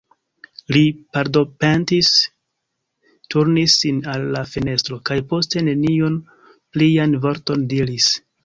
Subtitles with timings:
[0.75, 0.79] Li
[1.17, 2.09] pardonpetis,
[3.35, 6.19] turnis sin al la fenestro, kaj poste neniun
[6.75, 8.13] plian vorton diris.